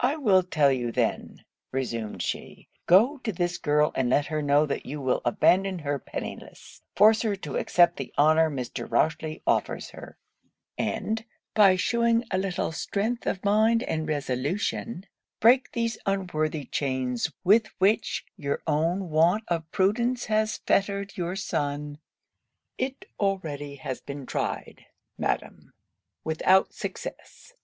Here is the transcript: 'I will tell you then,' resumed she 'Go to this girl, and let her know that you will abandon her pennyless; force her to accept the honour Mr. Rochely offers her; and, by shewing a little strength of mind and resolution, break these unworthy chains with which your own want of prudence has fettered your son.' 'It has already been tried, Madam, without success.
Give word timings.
'I 0.00 0.16
will 0.16 0.42
tell 0.42 0.70
you 0.70 0.92
then,' 0.92 1.46
resumed 1.72 2.22
she 2.22 2.68
'Go 2.84 3.20
to 3.24 3.32
this 3.32 3.56
girl, 3.56 3.90
and 3.94 4.10
let 4.10 4.26
her 4.26 4.42
know 4.42 4.66
that 4.66 4.84
you 4.84 5.00
will 5.00 5.22
abandon 5.24 5.78
her 5.78 5.98
pennyless; 5.98 6.82
force 6.94 7.22
her 7.22 7.34
to 7.36 7.56
accept 7.56 7.96
the 7.96 8.12
honour 8.18 8.50
Mr. 8.50 8.86
Rochely 8.86 9.40
offers 9.46 9.88
her; 9.92 10.18
and, 10.76 11.24
by 11.54 11.74
shewing 11.74 12.24
a 12.30 12.36
little 12.36 12.70
strength 12.70 13.26
of 13.26 13.42
mind 13.42 13.82
and 13.82 14.06
resolution, 14.06 15.06
break 15.40 15.72
these 15.72 15.96
unworthy 16.04 16.66
chains 16.66 17.32
with 17.42 17.68
which 17.78 18.26
your 18.36 18.60
own 18.66 19.08
want 19.08 19.44
of 19.48 19.70
prudence 19.72 20.26
has 20.26 20.58
fettered 20.66 21.16
your 21.16 21.34
son.' 21.34 21.96
'It 22.76 22.96
has 23.04 23.10
already 23.18 23.80
been 24.04 24.26
tried, 24.26 24.84
Madam, 25.16 25.72
without 26.24 26.74
success. 26.74 27.54